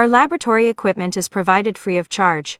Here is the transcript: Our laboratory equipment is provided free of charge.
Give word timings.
Our 0.00 0.08
laboratory 0.08 0.68
equipment 0.68 1.18
is 1.18 1.28
provided 1.28 1.76
free 1.76 1.98
of 1.98 2.08
charge. 2.08 2.58